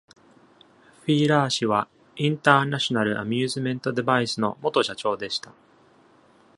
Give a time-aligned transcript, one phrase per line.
[1.01, 5.53] フィーラー氏は、インターナショナルアミューズメントデバイスの元社長でした。